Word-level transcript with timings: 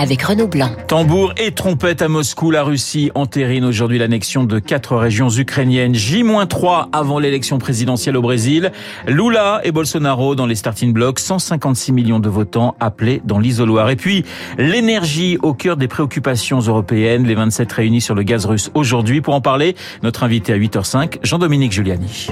avec 0.00 0.22
Renaud 0.22 0.46
Blanc. 0.46 0.70
Tambour 0.88 1.34
et 1.36 1.52
trompette 1.52 2.00
à 2.00 2.08
Moscou, 2.08 2.50
la 2.50 2.62
Russie 2.62 3.10
entérine 3.14 3.66
aujourd'hui 3.66 3.98
l'annexion 3.98 4.44
de 4.44 4.58
quatre 4.58 4.96
régions 4.96 5.28
ukrainiennes. 5.28 5.94
J-3 5.94 6.88
avant 6.90 7.18
l'élection 7.18 7.58
présidentielle 7.58 8.16
au 8.16 8.22
Brésil. 8.22 8.72
Lula 9.06 9.60
et 9.62 9.72
Bolsonaro 9.72 10.34
dans 10.34 10.46
les 10.46 10.54
starting 10.54 10.94
blocks, 10.94 11.18
156 11.18 11.92
millions 11.92 12.18
de 12.18 12.30
votants 12.30 12.76
appelés 12.80 13.20
dans 13.26 13.38
l'isoloir. 13.38 13.90
Et 13.90 13.96
puis, 13.96 14.24
l'énergie 14.56 15.36
au 15.42 15.52
cœur 15.52 15.76
des 15.76 15.88
préoccupations 15.88 16.60
européennes. 16.60 17.26
Les 17.26 17.34
27 17.34 17.70
réunis 17.70 18.00
sur 18.00 18.14
le 18.14 18.22
gaz 18.22 18.46
russe 18.46 18.70
aujourd'hui. 18.72 19.20
Pour 19.20 19.34
en 19.34 19.42
parler, 19.42 19.76
notre 20.02 20.22
invité 20.22 20.54
à 20.54 20.56
8h05, 20.56 21.18
Jean-Dominique 21.22 21.72
Giuliani. 21.72 22.28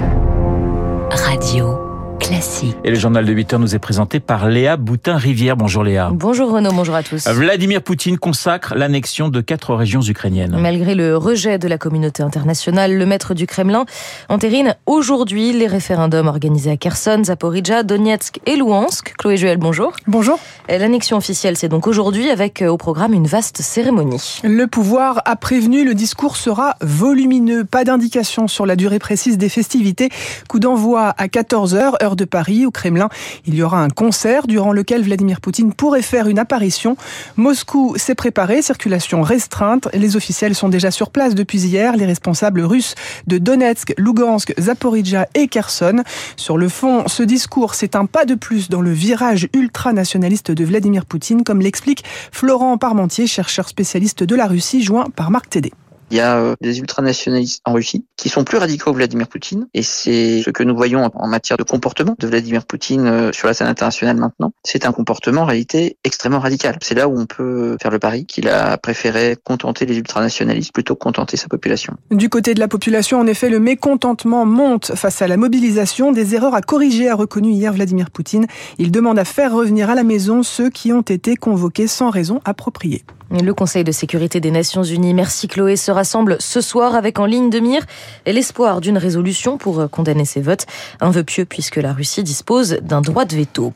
Radio. 1.11 1.88
Classique. 2.29 2.77
Et 2.83 2.91
le 2.91 2.95
journal 2.95 3.25
de 3.25 3.33
8 3.33 3.53
heures 3.53 3.59
nous 3.59 3.73
est 3.73 3.79
présenté 3.79 4.19
par 4.19 4.47
Léa 4.47 4.77
Boutin-Rivière. 4.77 5.57
Bonjour 5.57 5.83
Léa. 5.83 6.11
Bonjour 6.13 6.51
Renaud, 6.51 6.71
bonjour 6.71 6.93
à 6.93 7.01
tous. 7.01 7.27
Vladimir 7.27 7.81
Poutine 7.81 8.19
consacre 8.19 8.75
l'annexion 8.75 9.29
de 9.29 9.41
quatre 9.41 9.73
régions 9.73 10.03
ukrainiennes. 10.03 10.55
Malgré 10.61 10.93
le 10.93 11.17
rejet 11.17 11.57
de 11.57 11.67
la 11.67 11.79
communauté 11.79 12.21
internationale, 12.21 12.95
le 12.95 13.05
maître 13.07 13.33
du 13.33 13.47
Kremlin 13.47 13.85
entérine 14.29 14.75
aujourd'hui 14.85 15.53
les 15.53 15.65
référendums 15.65 16.27
organisés 16.27 16.69
à 16.69 16.77
Kherson, 16.77 17.23
Zaporizhia, 17.23 17.81
Donetsk 17.81 18.39
et 18.45 18.57
Louhansk. 18.57 19.15
Chloé 19.17 19.35
Juel, 19.35 19.57
bonjour. 19.57 19.93
Bonjour. 20.05 20.37
L'annexion 20.69 21.17
officielle, 21.17 21.57
c'est 21.57 21.67
donc 21.67 21.87
aujourd'hui 21.87 22.29
avec 22.29 22.61
au 22.61 22.77
programme 22.77 23.15
une 23.15 23.25
vaste 23.25 23.63
cérémonie. 23.63 24.39
Le 24.43 24.67
pouvoir 24.67 25.23
a 25.25 25.35
prévenu, 25.35 25.83
le 25.83 25.95
discours 25.95 26.37
sera 26.37 26.75
volumineux. 26.81 27.65
Pas 27.65 27.85
d'indication 27.85 28.47
sur 28.47 28.67
la 28.67 28.75
durée 28.75 28.99
précise 28.99 29.39
des 29.39 29.49
festivités. 29.49 30.09
Coup 30.47 30.59
d'envoi 30.59 31.15
à 31.17 31.25
14h, 31.25 32.03
heure 32.03 32.15
de 32.19 32.25
Paris, 32.25 32.65
au 32.65 32.71
Kremlin. 32.71 33.09
Il 33.45 33.55
y 33.55 33.63
aura 33.63 33.81
un 33.81 33.89
concert 33.89 34.45
durant 34.45 34.73
lequel 34.73 35.03
Vladimir 35.03 35.41
Poutine 35.41 35.73
pourrait 35.73 36.01
faire 36.01 36.27
une 36.27 36.37
apparition. 36.37 36.97
Moscou 37.37 37.95
s'est 37.97 38.15
préparé, 38.15 38.61
circulation 38.61 39.21
restreinte. 39.21 39.87
Les 39.93 40.15
officiels 40.15 40.55
sont 40.55 40.69
déjà 40.69 40.91
sur 40.91 41.09
place 41.09 41.33
depuis 41.33 41.61
hier. 41.65 41.95
Les 41.95 42.05
responsables 42.05 42.61
russes 42.61 42.95
de 43.27 43.37
Donetsk, 43.37 43.93
Lugansk, 43.97 44.53
Zaporizhia 44.59 45.27
et 45.33 45.47
Kherson. 45.47 46.03
Sur 46.35 46.57
le 46.57 46.69
fond, 46.69 47.07
ce 47.07 47.23
discours, 47.23 47.73
c'est 47.73 47.95
un 47.95 48.05
pas 48.05 48.25
de 48.25 48.35
plus 48.35 48.69
dans 48.69 48.81
le 48.81 48.91
virage 48.91 49.47
ultranationaliste 49.53 50.51
de 50.51 50.63
Vladimir 50.65 51.05
Poutine, 51.05 51.43
comme 51.43 51.61
l'explique 51.61 52.03
Florent 52.31 52.77
Parmentier, 52.77 53.27
chercheur 53.27 53.69
spécialiste 53.69 54.23
de 54.23 54.35
la 54.35 54.47
Russie, 54.47 54.83
joint 54.83 55.07
par 55.15 55.31
Marc 55.31 55.49
Tédé. 55.49 55.71
Il 56.11 56.17
y 56.17 56.21
a 56.21 56.55
des 56.61 56.79
ultranationalistes 56.79 57.61
en 57.65 57.73
Russie 57.73 58.05
qui 58.17 58.29
sont 58.29 58.43
plus 58.43 58.57
radicaux 58.57 58.91
que 58.91 58.97
Vladimir 58.97 59.27
Poutine 59.27 59.67
et 59.73 59.83
c'est 59.83 60.41
ce 60.43 60.49
que 60.49 60.63
nous 60.63 60.75
voyons 60.75 61.09
en 61.13 61.27
matière 61.27 61.57
de 61.57 61.63
comportement 61.63 62.15
de 62.17 62.27
Vladimir 62.27 62.65
Poutine 62.65 63.31
sur 63.33 63.47
la 63.47 63.53
scène 63.53 63.67
internationale 63.67 64.17
maintenant. 64.17 64.51
C'est 64.63 64.85
un 64.85 64.91
comportement 64.91 65.41
en 65.41 65.45
réalité 65.45 65.97
extrêmement 66.03 66.39
radical. 66.39 66.77
C'est 66.81 66.95
là 66.95 67.07
où 67.07 67.19
on 67.19 67.25
peut 67.25 67.77
faire 67.81 67.91
le 67.91 67.99
pari 67.99 68.25
qu'il 68.25 68.49
a 68.49 68.77
préféré 68.77 69.37
contenter 69.43 69.85
les 69.85 69.97
ultranationalistes 69.97 70.73
plutôt 70.73 70.95
que 70.95 70.99
contenter 70.99 71.37
sa 71.37 71.47
population. 71.47 71.93
Du 72.11 72.29
côté 72.29 72.53
de 72.53 72.59
la 72.59 72.67
population, 72.67 73.19
en 73.19 73.27
effet, 73.27 73.49
le 73.49 73.59
mécontentement 73.59 74.45
monte 74.45 74.95
face 74.95 75.21
à 75.21 75.27
la 75.27 75.37
mobilisation. 75.37 76.11
Des 76.11 76.35
erreurs 76.35 76.55
à 76.55 76.61
corriger 76.61 77.09
a 77.09 77.15
reconnu 77.15 77.51
hier 77.51 77.73
Vladimir 77.73 78.11
Poutine. 78.11 78.47
Il 78.77 78.91
demande 78.91 79.19
à 79.19 79.25
faire 79.25 79.53
revenir 79.53 79.89
à 79.89 79.95
la 79.95 80.03
maison 80.03 80.43
ceux 80.43 80.69
qui 80.69 80.91
ont 80.93 81.01
été 81.01 81.35
convoqués 81.35 81.87
sans 81.87 82.09
raison 82.09 82.41
appropriée. 82.45 83.03
Le 83.31 83.53
Conseil 83.53 83.83
de 83.83 83.91
sécurité 83.91 84.39
des 84.39 84.49
Nations 84.49 84.81
Unies, 84.81 85.13
merci 85.13 85.47
Chloé, 85.47 85.75
se 85.75 85.91
rassemble 85.91 86.37
ce 86.39 86.61
soir 86.61 86.95
avec 86.95 87.19
en 87.19 87.25
ligne 87.25 87.51
de 87.51 87.59
mire 87.59 87.85
l'espoir 88.25 88.81
d'une 88.81 88.97
résolution 88.97 89.59
pour 89.59 89.87
condamner 89.91 90.25
ces 90.25 90.41
votes. 90.41 90.65
Un 90.99 91.11
vœu 91.11 91.23
pieux 91.23 91.45
puisque 91.45 91.75
la 91.75 91.93
Russie 91.93 92.23
dispose 92.23 92.79
d'un 92.81 93.01
droit 93.01 93.25
de 93.25 93.35
veto. 93.35 93.71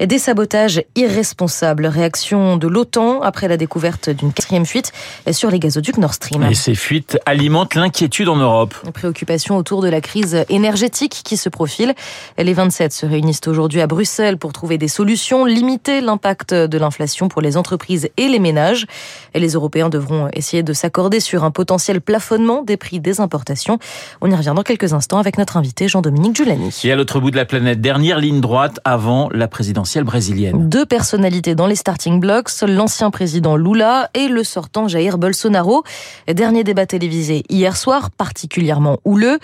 Des 0.00 0.18
sabotages 0.18 0.82
irresponsables. 0.96 1.86
Réaction 1.86 2.56
de 2.56 2.66
l'OTAN 2.66 3.20
après 3.22 3.46
la 3.46 3.56
découverte 3.56 4.10
d'une 4.10 4.32
quatrième 4.32 4.66
fuite 4.66 4.92
sur 5.30 5.50
les 5.50 5.60
gazoducs 5.60 5.98
Nord 5.98 6.14
Stream. 6.14 6.42
Et 6.50 6.54
ces 6.54 6.74
fuites 6.74 7.18
alimentent 7.26 7.76
l'inquiétude 7.76 8.28
en 8.28 8.36
Europe. 8.36 8.74
Préoccupation 8.92 9.56
autour 9.56 9.82
de 9.82 9.88
la 9.88 10.00
crise 10.00 10.44
énergétique 10.48 11.22
qui 11.24 11.36
se 11.36 11.48
profile. 11.48 11.94
Les 12.36 12.52
27 12.52 12.92
se 12.92 13.06
réunissent 13.06 13.46
aujourd'hui 13.46 13.80
à 13.80 13.86
Bruxelles 13.86 14.36
pour 14.36 14.52
trouver 14.52 14.78
des 14.78 14.88
solutions, 14.88 15.44
limiter 15.44 16.00
l'impact 16.00 16.52
de 16.52 16.78
l'inflation 16.78 17.28
pour 17.28 17.40
les 17.40 17.56
entreprises 17.56 18.08
et 18.16 18.28
les 18.28 18.40
ménages. 18.40 18.86
Et 19.32 19.40
les 19.40 19.52
Européens 19.52 19.90
devront 19.90 20.28
essayer 20.32 20.64
de 20.64 20.72
s'accorder 20.72 21.20
sur 21.20 21.44
un 21.44 21.52
potentiel 21.52 22.00
plafonnement 22.00 22.62
des 22.62 22.76
prix 22.76 22.98
des 22.98 23.20
importations. 23.20 23.78
On 24.20 24.30
y 24.30 24.34
revient 24.34 24.54
dans 24.56 24.62
quelques 24.62 24.92
instants 24.92 25.18
avec 25.18 25.38
notre 25.38 25.56
invité 25.56 25.86
Jean-Dominique 25.86 26.34
Giuliani. 26.34 26.76
Et 26.82 26.90
à 26.90 26.96
l'autre 26.96 27.20
bout 27.20 27.30
de 27.30 27.36
la 27.36 27.44
planète, 27.44 27.80
dernière 27.80 28.18
ligne 28.18 28.40
droite 28.40 28.80
avant 28.84 29.28
la 29.32 29.46
présidentielle 29.46 29.84
brésilienne. 30.02 30.68
Deux 30.68 30.84
personnalités 30.84 31.54
dans 31.54 31.68
les 31.68 31.76
starting 31.76 32.18
blocks, 32.18 32.50
l'ancien 32.66 33.12
président 33.12 33.56
Lula 33.56 34.10
et 34.14 34.26
le 34.26 34.42
sortant 34.42 34.88
Jair 34.88 35.18
Bolsonaro. 35.18 35.84
Dernier 36.26 36.64
débat 36.64 36.86
télévisé 36.86 37.44
hier 37.48 37.76
soir, 37.76 38.10
particulièrement 38.10 38.98
houleux. 39.04 39.38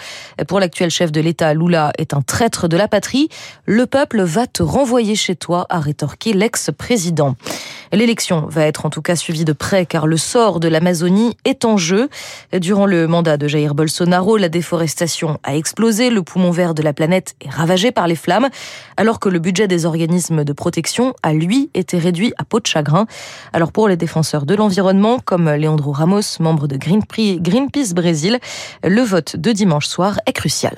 Pour 0.49 0.59
l'actuel 0.59 0.91
chef 0.91 1.13
de 1.13 1.21
l'État, 1.21 1.55
Lula 1.55 1.93
est 1.99 2.15
un 2.15 2.23
traître 2.23 2.67
de 2.67 2.77
la 2.77 2.89
patrie. 2.89 3.29
Le 3.67 3.87
peuple 3.87 4.23
va 4.23 4.49
te 4.49 4.63
renvoyer 4.63 5.15
chez 5.15 5.37
toi, 5.37 5.67
a 5.69 5.79
rétorqué 5.79 6.33
l'ex-président. 6.33 7.37
L'élection 7.93 8.47
va 8.49 8.67
être 8.67 8.87
en 8.87 8.91
tout 8.91 9.03
cas 9.03 9.17
suivie 9.17 9.45
de 9.45 9.53
près 9.53 9.85
car 9.85 10.07
le 10.07 10.17
sort 10.17 10.61
de 10.61 10.69
l'Amazonie 10.69 11.37
est 11.45 11.65
en 11.65 11.77
jeu. 11.77 12.09
Durant 12.53 12.87
le 12.87 13.07
mandat 13.09 13.37
de 13.37 13.49
Jair 13.49 13.75
Bolsonaro, 13.75 14.37
la 14.37 14.49
déforestation 14.49 15.39
a 15.43 15.57
explosé, 15.57 16.09
le 16.09 16.23
poumon 16.23 16.53
vert 16.53 16.75
de 16.75 16.83
la 16.83 16.93
planète 16.93 17.35
est 17.45 17.51
ravagé 17.51 17.91
par 17.91 18.07
les 18.07 18.15
flammes, 18.15 18.49
alors 18.97 19.19
que 19.19 19.29
le 19.29 19.41
budget 19.41 19.67
des 19.67 19.87
organismes 19.87 20.30
de 20.31 20.53
protection 20.53 21.15
a 21.23 21.33
lui 21.33 21.71
été 21.75 21.99
réduit 21.99 22.33
à 22.39 22.45
peau 22.45 22.61
de 22.61 22.67
chagrin. 22.67 23.07
Alors 23.53 23.73
pour 23.73 23.89
les 23.89 23.97
défenseurs 23.97 24.47
de 24.47 24.55
l'environnement, 24.55 25.19
comme 25.19 25.51
Leandro 25.51 25.93
Ramos, 25.93 26.39
membre 26.41 26.67
de 26.67 26.77
Greenpeace 26.77 27.95
Brésil, 27.95 28.39
le 28.85 29.03
vote 29.03 29.37
de 29.37 29.53
dimanche 29.53 29.87
soir 29.87 30.19
est 30.27 30.33
crucial. 30.33 30.75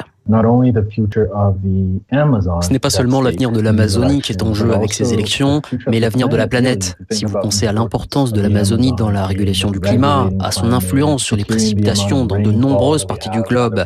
Ce 2.61 2.73
n'est 2.73 2.79
pas 2.79 2.91
seulement 2.91 3.21
l'avenir 3.21 3.51
de 3.51 3.61
l'Amazonie 3.61 4.21
qui 4.21 4.33
est 4.33 4.43
en 4.43 4.55
jeu 4.55 4.73
avec 4.73 4.93
ces 4.93 5.13
élections, 5.13 5.63
mais 5.89 5.99
l'avenir 5.99 6.29
de 6.29 6.37
la 6.37 6.47
planète. 6.47 6.97
Si 7.11 7.25
vous 7.25 7.35
pensez 7.41 7.67
à 7.67 7.73
l'importance 7.73 8.33
de 8.33 8.41
l'Amazonie 8.41 8.93
dans 8.93 9.11
la 9.11 9.27
régulation 9.27 9.71
du 9.71 9.81
climat, 9.81 10.31
à 10.39 10.53
son 10.53 10.73
influence 10.73 11.23
sur 11.23 11.37
les 11.37 11.45
précipitations 11.45 12.25
dans 12.25 12.39
de 12.39 12.53
nombreuses 12.53 13.05
parties 13.05 13.31
du 13.31 13.43
globe, 13.43 13.83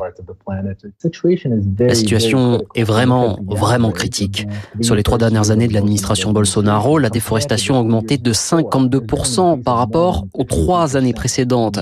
la 1.78 1.94
situation 1.94 2.62
est 2.74 2.84
vraiment, 2.84 3.38
vraiment 3.46 3.90
critique. 3.90 4.46
Sur 4.82 4.94
les 4.94 5.02
trois 5.02 5.18
dernières 5.18 5.50
années 5.50 5.68
de 5.68 5.74
l'administration 5.74 6.32
Bolsonaro, 6.32 6.98
la 6.98 7.08
déforestation 7.08 7.76
a 7.76 7.80
augmenté 7.80 8.18
de 8.18 8.32
52% 8.32 9.62
par 9.62 9.76
rapport 9.76 10.26
aux 10.34 10.44
trois 10.44 10.96
années 10.96 11.14
précédentes. 11.14 11.80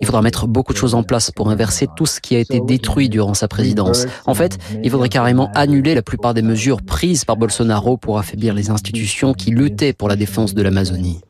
Il 0.00 0.06
faudra 0.06 0.22
mettre 0.22 0.46
beaucoup 0.46 0.72
de 0.72 0.78
choses 0.78 0.94
en 0.94 1.02
place 1.02 1.30
pour 1.30 1.50
inverser 1.50 1.86
tout 1.96 2.06
ce 2.06 2.20
qui 2.20 2.34
a 2.34 2.38
été 2.38 2.60
détruit 2.60 3.08
durant 3.08 3.34
sa 3.34 3.46
présidence. 3.46 3.89
En 4.26 4.34
fait, 4.34 4.58
il 4.82 4.90
faudrait 4.90 5.08
carrément 5.08 5.50
annuler 5.54 5.94
la 5.94 6.02
plupart 6.02 6.34
des 6.34 6.42
mesures 6.42 6.82
prises 6.82 7.24
par 7.24 7.36
Bolsonaro 7.36 7.96
pour 7.96 8.18
affaiblir 8.18 8.54
les 8.54 8.70
institutions 8.70 9.34
qui 9.34 9.50
luttaient 9.50 9.92
pour 9.92 10.08
la 10.08 10.16
défense 10.16 10.54
de 10.54 10.62
l'Amazonie. 10.62 11.20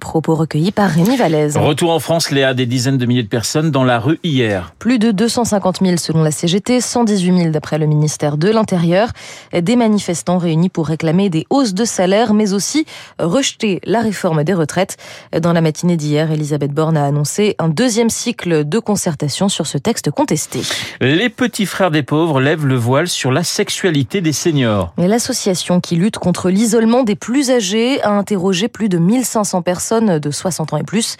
Propos 0.00 0.34
recueillis 0.34 0.72
par 0.72 0.90
Rémi 0.90 1.16
Vallès. 1.16 1.56
Retour 1.56 1.90
en 1.90 1.98
France, 1.98 2.30
Léa, 2.30 2.54
des 2.54 2.66
dizaines 2.66 2.98
de 2.98 3.06
milliers 3.06 3.22
de 3.22 3.28
personnes 3.28 3.70
dans 3.70 3.84
la 3.84 3.98
rue 3.98 4.18
hier. 4.22 4.74
Plus 4.78 4.98
de 4.98 5.10
250 5.10 5.80
000 5.82 5.96
selon 5.96 6.22
la 6.22 6.30
CGT, 6.30 6.80
118 6.80 7.38
000 7.38 7.50
d'après 7.50 7.78
le 7.78 7.86
ministère 7.86 8.36
de 8.36 8.48
l'Intérieur. 8.48 9.10
Des 9.52 9.76
manifestants 9.76 10.38
réunis 10.38 10.68
pour 10.68 10.86
réclamer 10.86 11.30
des 11.30 11.46
hausses 11.50 11.74
de 11.74 11.84
salaire, 11.84 12.34
mais 12.34 12.52
aussi 12.52 12.86
rejeter 13.18 13.80
la 13.84 14.00
réforme 14.00 14.44
des 14.44 14.54
retraites. 14.54 14.96
Dans 15.40 15.52
la 15.52 15.60
matinée 15.60 15.96
d'hier, 15.96 16.30
Elisabeth 16.30 16.72
Borne 16.72 16.96
a 16.96 17.04
annoncé 17.04 17.54
un 17.58 17.68
deuxième 17.68 18.10
cycle 18.10 18.64
de 18.64 18.78
concertation 18.78 19.48
sur 19.48 19.66
ce 19.66 19.78
texte 19.78 20.10
contesté. 20.10 20.60
Les 21.00 21.19
petits 21.28 21.66
frères 21.66 21.90
des 21.90 22.02
pauvres 22.02 22.40
lèvent 22.40 22.64
le 22.64 22.76
voile 22.76 23.08
sur 23.08 23.30
la 23.30 23.44
sexualité 23.44 24.20
des 24.20 24.32
seniors. 24.32 24.94
L'association 24.96 25.80
qui 25.80 25.96
lutte 25.96 26.18
contre 26.18 26.48
l'isolement 26.48 27.02
des 27.02 27.16
plus 27.16 27.50
âgés 27.50 28.00
a 28.02 28.10
interrogé 28.10 28.68
plus 28.68 28.88
de 28.88 28.96
1500 28.96 29.60
personnes 29.62 30.18
de 30.18 30.30
60 30.30 30.72
ans 30.72 30.76
et 30.78 30.82
plus. 30.82 31.16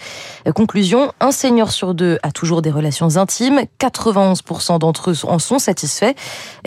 Conclusion, 0.55 1.11
un 1.19 1.31
senior 1.31 1.71
sur 1.71 1.93
deux 1.93 2.17
a 2.23 2.31
toujours 2.31 2.61
des 2.61 2.71
relations 2.71 3.17
intimes, 3.17 3.61
91% 3.79 4.79
d'entre 4.79 5.11
eux 5.11 5.25
en 5.25 5.39
sont 5.39 5.59
satisfaits. 5.59 6.13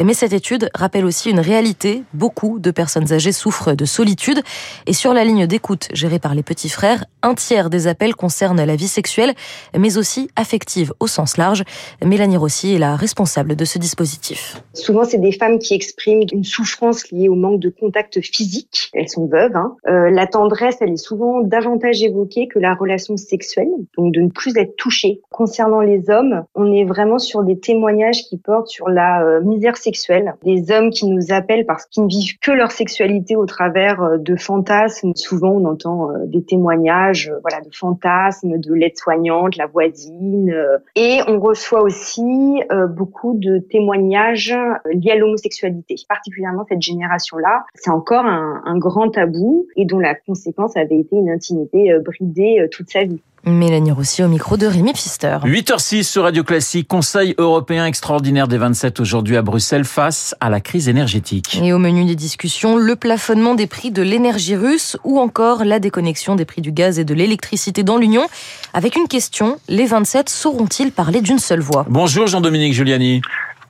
Mais 0.00 0.14
cette 0.14 0.32
étude 0.32 0.70
rappelle 0.74 1.04
aussi 1.04 1.30
une 1.30 1.40
réalité, 1.40 2.04
beaucoup 2.12 2.58
de 2.58 2.70
personnes 2.70 3.12
âgées 3.12 3.32
souffrent 3.32 3.72
de 3.72 3.84
solitude. 3.84 4.42
Et 4.86 4.92
sur 4.92 5.12
la 5.12 5.24
ligne 5.24 5.46
d'écoute 5.46 5.88
gérée 5.92 6.18
par 6.18 6.34
les 6.34 6.42
petits 6.42 6.68
frères, 6.68 7.04
un 7.22 7.34
tiers 7.34 7.70
des 7.70 7.86
appels 7.88 8.14
concernent 8.14 8.62
la 8.62 8.76
vie 8.76 8.86
sexuelle, 8.86 9.34
mais 9.76 9.96
aussi 9.96 10.30
affective 10.36 10.92
au 11.00 11.06
sens 11.06 11.36
large. 11.36 11.64
Mélanie 12.04 12.36
Rossi 12.36 12.74
est 12.74 12.78
la 12.78 12.94
responsable 12.94 13.23
de 13.24 13.64
ce 13.64 13.78
dispositif. 13.78 14.62
Souvent, 14.74 15.04
c'est 15.04 15.18
des 15.18 15.32
femmes 15.32 15.58
qui 15.58 15.74
expriment 15.74 16.24
une 16.32 16.44
souffrance 16.44 17.10
liée 17.10 17.28
au 17.28 17.34
manque 17.34 17.60
de 17.60 17.70
contact 17.70 18.20
physique. 18.20 18.90
Elles 18.92 19.08
sont 19.08 19.26
veuves. 19.26 19.56
Hein. 19.56 19.76
Euh, 19.88 20.10
la 20.10 20.26
tendresse, 20.26 20.76
elle 20.80 20.92
est 20.92 20.96
souvent 20.96 21.40
davantage 21.40 22.02
évoquée 22.02 22.48
que 22.48 22.58
la 22.58 22.74
relation 22.74 23.16
sexuelle, 23.16 23.68
donc 23.96 24.12
de 24.12 24.20
ne 24.20 24.28
plus 24.28 24.56
être 24.56 24.76
touchée. 24.76 25.20
Concernant 25.30 25.80
les 25.80 26.10
hommes, 26.10 26.44
on 26.54 26.72
est 26.72 26.84
vraiment 26.84 27.18
sur 27.18 27.42
des 27.42 27.58
témoignages 27.58 28.24
qui 28.24 28.36
portent 28.36 28.68
sur 28.68 28.88
la 28.88 29.22
euh, 29.22 29.40
misère 29.42 29.76
sexuelle. 29.76 30.34
Des 30.44 30.70
hommes 30.70 30.90
qui 30.90 31.06
nous 31.06 31.32
appellent 31.32 31.66
parce 31.66 31.86
qu'ils 31.86 32.04
ne 32.04 32.08
vivent 32.08 32.38
que 32.40 32.50
leur 32.50 32.72
sexualité 32.72 33.36
au 33.36 33.46
travers 33.46 34.02
euh, 34.02 34.18
de 34.18 34.36
fantasmes. 34.36 35.12
Souvent, 35.14 35.52
on 35.52 35.64
entend 35.64 36.10
des 36.26 36.42
témoignages, 36.42 37.32
voilà, 37.42 37.60
de 37.60 37.74
fantasmes, 37.74 38.58
de 38.58 38.74
l'aide-soignante, 38.74 39.56
la 39.56 39.66
voisine. 39.66 40.54
Et 40.96 41.20
on 41.26 41.38
reçoit 41.40 41.82
aussi 41.82 42.60
beaucoup 42.90 43.13
de 43.34 43.58
témoignages 43.58 44.54
liés 44.92 45.12
à 45.12 45.16
l'homosexualité, 45.16 45.96
particulièrement 46.08 46.64
cette 46.68 46.82
génération-là. 46.82 47.64
C'est 47.74 47.90
encore 47.90 48.26
un, 48.26 48.78
grand 48.78 49.08
tabou 49.10 49.66
et 49.76 49.86
dont 49.86 50.00
la 50.00 50.14
conséquence 50.14 50.76
avait 50.76 50.98
été 50.98 51.16
une 51.16 51.30
intimité 51.30 51.96
bridée 52.04 52.66
toute 52.70 52.90
sa 52.90 53.04
vie. 53.04 53.22
Mélanie 53.46 53.92
Rossi 53.92 54.22
au 54.22 54.28
micro 54.28 54.56
de 54.56 54.66
Rémi 54.66 54.92
Pfister. 54.92 55.38
8h06 55.44 56.02
sur 56.02 56.22
Radio 56.22 56.44
Classique, 56.44 56.88
Conseil 56.88 57.34
européen 57.38 57.86
extraordinaire 57.86 58.48
des 58.48 58.58
27 58.58 59.00
aujourd'hui 59.00 59.36
à 59.36 59.42
Bruxelles 59.42 59.84
face 59.84 60.34
à 60.40 60.50
la 60.50 60.60
crise 60.60 60.88
énergétique. 60.88 61.60
Et 61.62 61.72
au 61.72 61.78
menu 61.78 62.04
des 62.04 62.14
discussions, 62.14 62.76
le 62.76 62.96
plafonnement 62.96 63.54
des 63.54 63.66
prix 63.66 63.90
de 63.90 64.02
l'énergie 64.02 64.56
russe 64.56 64.96
ou 65.04 65.18
encore 65.18 65.64
la 65.64 65.78
déconnexion 65.78 66.36
des 66.36 66.44
prix 66.44 66.62
du 66.62 66.72
gaz 66.72 66.98
et 66.98 67.04
de 67.04 67.14
l'électricité 67.14 67.82
dans 67.82 67.98
l'Union. 67.98 68.26
Avec 68.72 68.96
une 68.96 69.08
question, 69.08 69.58
les 69.68 69.86
27 69.86 70.28
sauront-ils 70.28 70.92
parler 70.92 71.20
d'une 71.20 71.38
seule 71.38 71.60
voix? 71.60 71.84
Bonjour 71.88 72.26
Jean-Dominique 72.26 72.72
Giuliani. 72.72 73.20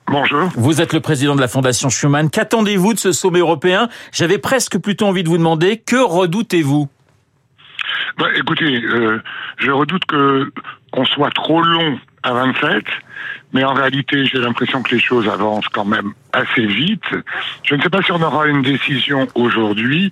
Bonjour. 0.07 0.49
Vous 0.55 0.81
êtes 0.81 0.93
le 0.93 0.99
président 0.99 1.35
de 1.35 1.41
la 1.41 1.47
Fondation 1.47 1.89
Schuman. 1.89 2.29
Qu'attendez-vous 2.29 2.93
de 2.93 2.99
ce 2.99 3.11
sommet 3.11 3.39
européen? 3.39 3.89
J'avais 4.11 4.37
presque 4.37 4.77
plutôt 4.77 5.07
envie 5.07 5.23
de 5.23 5.29
vous 5.29 5.37
demander, 5.37 5.77
que 5.77 5.95
redoutez-vous? 5.95 6.87
Bah, 8.17 8.27
écoutez, 8.35 8.83
euh, 8.83 9.21
je 9.57 9.71
redoute 9.71 10.05
que 10.05 10.51
qu'on 10.91 11.05
soit 11.05 11.31
trop 11.31 11.61
long 11.61 11.99
à 12.25 12.33
27, 12.33 12.83
mais 13.53 13.63
en 13.63 13.73
réalité, 13.73 14.25
j'ai 14.25 14.39
l'impression 14.39 14.81
que 14.83 14.93
les 14.93 15.01
choses 15.01 15.27
avancent 15.27 15.67
quand 15.69 15.85
même 15.85 16.13
assez 16.33 16.65
vite. 16.65 17.05
Je 17.63 17.75
ne 17.75 17.81
sais 17.81 17.89
pas 17.89 18.01
si 18.01 18.11
on 18.11 18.21
aura 18.21 18.47
une 18.47 18.61
décision 18.61 19.27
aujourd'hui, 19.35 20.11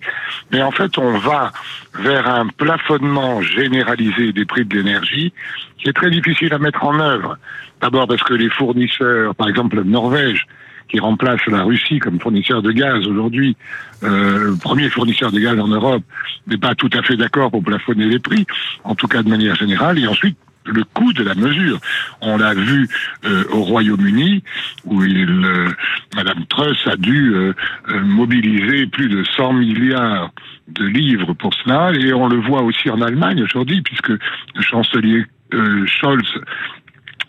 mais 0.52 0.62
en 0.62 0.72
fait, 0.72 0.98
on 0.98 1.18
va 1.18 1.52
vers 1.96 2.28
un 2.28 2.48
plafonnement 2.48 3.42
généralisé 3.42 4.32
des 4.32 4.46
prix 4.46 4.66
de 4.66 4.76
l'énergie 4.76 5.34
qui 5.78 5.90
est 5.90 5.94
très 5.94 6.10
difficile 6.10 6.54
à 6.54 6.60
mettre 6.60 6.84
en 6.86 7.00
œuvre. 7.00 7.38
D'abord 7.82 8.08
parce 8.08 8.24
que 8.24 8.34
les 8.34 8.50
fournisseurs, 8.50 9.36
par 9.36 9.50
exemple 9.50 9.76
la 9.76 9.84
Norvège, 9.84 10.48
qui 10.88 11.00
remplace 11.00 11.46
la 11.48 11.64
Russie 11.64 12.00
comme 12.00 12.20
fournisseur 12.20 12.62
de 12.62 12.72
gaz 12.72 13.06
aujourd'hui, 13.08 13.58
euh, 14.04 14.56
premier 14.58 14.90
fournisseur 14.90 15.32
de 15.32 15.40
gaz 15.40 15.60
en 15.60 15.68
Europe, 15.68 16.04
n'est 16.48 16.58
pas 16.58 16.76
tout 16.76 16.90
à 16.94 17.02
fait 17.02 17.18
d'accord 17.18 17.52
pour 17.52 17.64
plafonner 17.64 18.06
les 18.06 18.20
prix, 18.20 18.46
en 18.84 18.96
tout 18.96 19.08
cas 19.08 19.24
de 19.24 19.30
manière 19.30 19.56
générale. 19.56 19.98
Et 20.00 20.08
ensuite, 20.08 20.38
le 20.66 20.84
coût 20.94 21.14
de 21.14 21.24
la 21.24 21.36
mesure. 21.36 21.80
On 22.22 22.38
l'a 22.38 22.54
vu 22.54 22.88
euh, 23.26 23.44
au 23.52 23.62
Royaume-Uni, 23.64 24.44
où 24.86 25.04
il, 25.04 25.30
euh, 25.30 25.70
Madame 26.16 26.46
Truss 26.48 26.88
a 26.88 26.96
dû 26.96 27.34
euh, 27.34 27.54
mobiliser 28.04 28.88
plus 28.88 29.10
de 29.10 29.24
100 29.24 29.54
milliards 29.54 30.32
de 30.68 30.86
livres 30.86 31.34
pour 31.34 31.54
cela, 31.54 31.92
et 31.94 32.14
on 32.14 32.28
le 32.28 32.38
voit 32.38 32.62
aussi 32.62 32.90
en 32.90 33.02
Allemagne 33.02 33.44
aujourd'hui, 33.44 33.82
puisque 33.82 34.10
le 34.10 34.62
chancelier 34.62 35.26
Scholz 35.86 36.28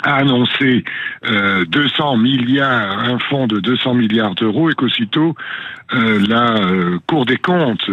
a 0.04 0.16
annoncé 0.16 0.84
euh, 1.26 1.64
200 1.64 2.18
milliards, 2.18 2.98
un 2.98 3.18
fonds 3.18 3.46
de 3.46 3.58
200 3.60 3.94
milliards 3.94 4.34
d'euros, 4.34 4.70
et 4.70 4.74
qu'aussitôt 4.74 5.34
euh, 5.92 6.18
la 6.26 6.56
euh, 6.56 6.98
Cour 7.06 7.26
des 7.26 7.36
comptes 7.36 7.90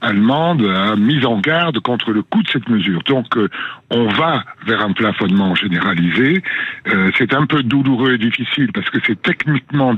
allemande 0.00 0.62
a 0.62 0.96
mis 0.96 1.24
en 1.26 1.38
garde 1.40 1.78
contre 1.80 2.10
le 2.10 2.22
coût 2.22 2.42
de 2.42 2.48
cette 2.48 2.68
mesure. 2.68 3.02
Donc 3.04 3.36
euh, 3.36 3.48
on 3.90 4.06
va 4.06 4.44
vers 4.66 4.82
un 4.82 4.92
plafonnement 4.92 5.54
généralisé. 5.54 6.42
c'est 7.16 7.34
un 7.34 7.46
peu 7.46 7.62
douloureux 7.62 8.14
et 8.14 8.18
difficile 8.18 8.72
parce 8.72 8.88
que 8.90 8.98
c'est 9.06 9.20
techniquement 9.20 9.94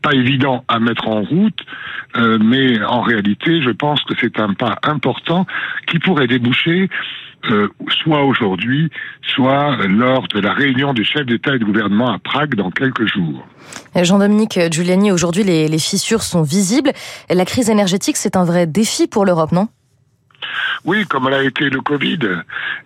pas 0.00 0.12
évident 0.12 0.64
à 0.68 0.78
mettre 0.78 1.08
en 1.08 1.22
route, 1.22 1.60
mais 2.16 2.82
en 2.82 3.02
réalité, 3.02 3.60
je 3.60 3.70
pense 3.70 4.02
que 4.04 4.14
c'est 4.18 4.38
un 4.38 4.54
pas 4.54 4.78
important 4.84 5.46
qui 5.86 5.98
pourrait 5.98 6.28
déboucher 6.28 6.88
euh, 7.50 7.68
soit 8.02 8.24
aujourd'hui, 8.24 8.90
soit 9.22 9.76
lors 9.88 10.28
de 10.28 10.40
la 10.40 10.52
réunion 10.52 10.94
des 10.94 11.04
chefs 11.04 11.26
d'État 11.26 11.54
et 11.54 11.58
de 11.58 11.64
gouvernement 11.64 12.12
à 12.12 12.18
Prague 12.18 12.54
dans 12.54 12.70
quelques 12.70 13.06
jours. 13.06 13.46
Jean-Dominique 13.94 14.58
Giuliani, 14.70 15.12
aujourd'hui 15.12 15.44
les, 15.44 15.68
les 15.68 15.78
fissures 15.78 16.22
sont 16.22 16.42
visibles. 16.42 16.92
La 17.30 17.44
crise 17.44 17.70
énergétique, 17.70 18.16
c'est 18.16 18.36
un 18.36 18.44
vrai 18.44 18.66
défi 18.66 19.06
pour 19.06 19.24
l'Europe, 19.24 19.52
non? 19.52 19.68
Oui, 20.84 21.06
comme 21.06 21.28
l'a 21.28 21.42
été 21.42 21.70
le 21.70 21.80
Covid 21.80 22.18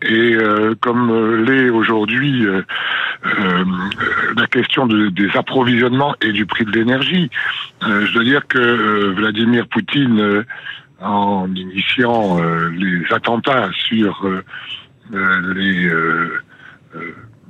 et 0.02 0.34
euh, 0.34 0.74
comme 0.80 1.10
euh, 1.10 1.44
l'est 1.44 1.70
aujourd'hui 1.70 2.44
euh, 2.44 2.62
la 4.36 4.46
question 4.46 4.86
de, 4.86 5.08
des 5.08 5.30
approvisionnements 5.34 6.14
et 6.20 6.32
du 6.32 6.46
prix 6.46 6.64
de 6.64 6.70
l'énergie. 6.70 7.30
je 7.82 8.12
dois 8.12 8.24
dire 8.24 8.46
que 8.46 9.10
Vladimir 9.14 9.66
Poutine 9.66 10.44
en 11.00 11.48
initiant 11.54 12.40
euh, 12.40 12.70
les 12.70 13.02
attentats 13.12 13.70
sur 13.88 14.24
euh, 14.24 14.42
euh, 15.14 15.54
les 15.54 15.90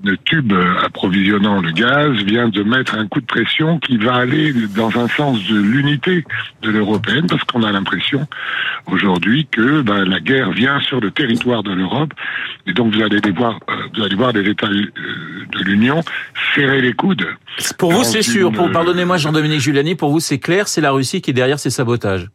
le 0.04 0.16
tube 0.18 0.52
approvisionnant 0.84 1.60
le 1.60 1.72
gaz 1.72 2.12
vient 2.24 2.48
de 2.48 2.62
mettre 2.62 2.96
un 2.96 3.08
coup 3.08 3.20
de 3.20 3.26
pression 3.26 3.78
qui 3.78 3.96
va 3.96 4.14
aller 4.14 4.52
dans 4.76 4.96
un 4.98 5.08
sens 5.08 5.42
de 5.48 5.58
l'unité 5.58 6.24
de 6.62 6.70
l'européenne 6.70 7.26
parce 7.26 7.42
qu'on 7.44 7.62
a 7.62 7.72
l'impression 7.72 8.26
aujourd'hui 8.86 9.48
que 9.50 9.80
ben, 9.80 10.04
la 10.04 10.20
guerre 10.20 10.50
vient 10.50 10.80
sur 10.80 11.00
le 11.00 11.10
territoire 11.10 11.62
de 11.62 11.72
l'Europe 11.72 12.12
et 12.66 12.72
donc 12.72 12.94
vous 12.94 13.02
allez 13.02 13.20
voir 13.30 13.58
vous 13.96 14.02
allez 14.02 14.16
voir 14.16 14.32
les 14.32 14.48
États 14.48 14.68
de 14.68 15.64
l'Union 15.64 16.02
serrer 16.54 16.82
les 16.82 16.92
coudes. 16.92 17.26
Pour 17.78 17.92
vous 17.92 18.04
c'est 18.04 18.22
sûr. 18.22 18.52
Pour 18.52 18.70
pardonnez-moi 18.70 19.16
Jean-Dominique 19.16 19.60
Giuliani, 19.60 19.94
pour 19.94 20.10
vous 20.10 20.20
c'est 20.20 20.38
clair, 20.38 20.68
c'est 20.68 20.82
la 20.82 20.90
Russie 20.90 21.22
qui 21.22 21.30
est 21.30 21.34
derrière 21.34 21.58
ces 21.58 21.70
sabotages. 21.70 22.28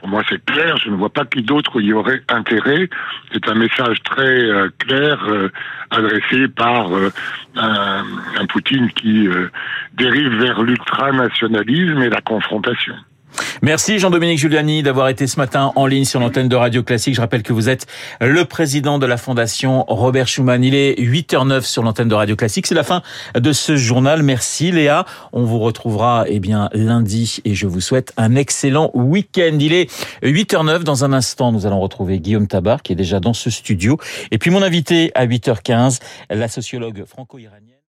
Pour 0.00 0.08
moi, 0.08 0.22
c'est 0.28 0.42
clair. 0.46 0.78
Je 0.78 0.88
ne 0.88 0.96
vois 0.96 1.10
pas 1.10 1.26
qui 1.26 1.42
d'autre 1.42 1.80
y 1.80 1.92
aurait 1.92 2.22
intérêt. 2.28 2.88
C'est 3.32 3.46
un 3.48 3.54
message 3.54 4.02
très 4.02 4.22
euh, 4.22 4.70
clair 4.78 5.22
euh, 5.28 5.50
adressé 5.90 6.48
par 6.48 6.96
euh, 6.96 7.12
un, 7.56 8.04
un, 8.38 8.46
Poutine 8.46 8.90
qui 8.92 9.28
dérive 9.94 10.40
vers 10.40 10.62
l'ultranationalisme 10.62 12.02
et 12.02 12.08
la 12.08 12.20
confrontation. 12.20 12.94
Merci 13.62 13.98
Jean-Dominique 13.98 14.38
Giuliani 14.38 14.82
d'avoir 14.82 15.08
été 15.08 15.26
ce 15.26 15.38
matin 15.38 15.72
en 15.76 15.86
ligne 15.86 16.04
sur 16.04 16.20
l'antenne 16.20 16.48
de 16.48 16.56
Radio 16.56 16.82
Classique. 16.82 17.14
Je 17.14 17.20
rappelle 17.20 17.42
que 17.42 17.52
vous 17.52 17.68
êtes 17.68 17.86
le 18.20 18.44
président 18.44 18.98
de 18.98 19.06
la 19.06 19.16
fondation 19.16 19.84
Robert 19.86 20.28
Schuman. 20.28 20.62
Il 20.64 20.74
est 20.74 20.98
8h09 20.98 21.62
sur 21.62 21.82
l'antenne 21.82 22.08
de 22.08 22.14
Radio 22.14 22.36
Classique. 22.36 22.66
C'est 22.66 22.74
la 22.74 22.84
fin 22.84 23.02
de 23.34 23.52
ce 23.52 23.76
journal. 23.76 24.22
Merci 24.22 24.72
Léa. 24.72 25.04
On 25.32 25.44
vous 25.44 25.58
retrouvera 25.58 26.24
eh 26.26 26.40
bien 26.40 26.70
lundi 26.72 27.40
et 27.44 27.54
je 27.54 27.66
vous 27.66 27.80
souhaite 27.80 28.12
un 28.16 28.34
excellent 28.34 28.90
week-end. 28.94 29.56
Il 29.60 29.72
est 29.72 29.90
8h09. 30.22 30.82
Dans 30.84 31.04
un 31.04 31.12
instant, 31.12 31.52
nous 31.52 31.66
allons 31.66 31.80
retrouver 31.80 32.18
Guillaume 32.18 32.46
Tabar 32.46 32.82
qui 32.82 32.92
est 32.92 32.96
déjà 32.96 33.20
dans 33.20 33.34
ce 33.34 33.50
studio. 33.50 33.98
Et 34.30 34.38
puis 34.38 34.50
mon 34.50 34.62
invité 34.62 35.12
à 35.14 35.26
8h15, 35.26 36.00
la 36.30 36.48
sociologue 36.48 37.04
franco-iranienne. 37.04 37.76